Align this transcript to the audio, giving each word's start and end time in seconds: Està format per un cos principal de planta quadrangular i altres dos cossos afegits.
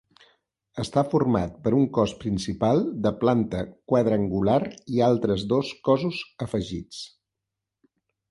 Està 0.83 1.01
format 1.09 1.59
per 1.65 1.73
un 1.79 1.83
cos 1.97 2.13
principal 2.23 2.81
de 3.07 3.11
planta 3.19 3.61
quadrangular 3.93 4.57
i 4.95 5.03
altres 5.11 5.45
dos 5.53 5.71
cossos 5.89 6.23
afegits. 6.47 7.03